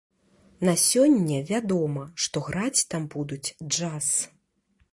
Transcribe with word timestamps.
На 0.67 0.73
сёння 0.83 1.37
вядома, 1.51 2.03
што 2.25 2.43
граць 2.47 2.81
там 2.95 3.07
будуць 3.17 3.45
джаз. 3.75 4.07